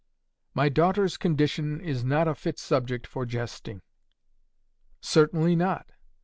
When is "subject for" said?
2.57-3.23